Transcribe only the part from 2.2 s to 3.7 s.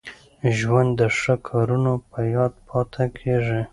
یاد پاته کېږي.